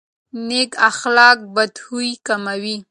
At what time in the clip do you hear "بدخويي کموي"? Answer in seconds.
1.55-2.75